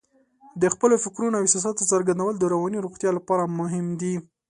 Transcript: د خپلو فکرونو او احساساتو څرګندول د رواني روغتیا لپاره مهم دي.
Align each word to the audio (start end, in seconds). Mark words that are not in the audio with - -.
د 0.61 0.63
خپلو 0.73 0.95
فکرونو 1.03 1.35
او 1.37 1.43
احساساتو 1.45 1.89
څرګندول 1.91 2.33
د 2.37 2.43
رواني 2.53 2.77
روغتیا 2.85 3.09
لپاره 3.17 3.51
مهم 3.59 3.85
دي. 4.01 4.15